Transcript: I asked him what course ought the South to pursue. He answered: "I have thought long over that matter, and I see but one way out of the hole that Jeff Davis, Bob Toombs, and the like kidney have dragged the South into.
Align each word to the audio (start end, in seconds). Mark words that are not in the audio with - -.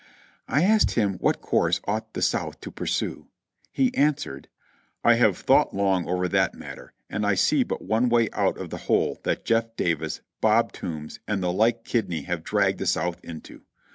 I 0.47 0.63
asked 0.63 0.95
him 0.95 1.19
what 1.19 1.41
course 1.41 1.79
ought 1.85 2.15
the 2.15 2.23
South 2.23 2.59
to 2.61 2.71
pursue. 2.71 3.27
He 3.71 3.93
answered: 3.95 4.47
"I 5.03 5.13
have 5.13 5.37
thought 5.37 5.75
long 5.75 6.09
over 6.09 6.27
that 6.27 6.55
matter, 6.55 6.93
and 7.07 7.23
I 7.23 7.35
see 7.35 7.61
but 7.61 7.83
one 7.83 8.09
way 8.09 8.27
out 8.33 8.57
of 8.57 8.71
the 8.71 8.77
hole 8.89 9.19
that 9.25 9.45
Jeff 9.45 9.75
Davis, 9.75 10.21
Bob 10.41 10.71
Toombs, 10.71 11.19
and 11.27 11.43
the 11.43 11.51
like 11.53 11.85
kidney 11.85 12.23
have 12.23 12.43
dragged 12.43 12.79
the 12.79 12.87
South 12.87 13.23
into. 13.23 13.61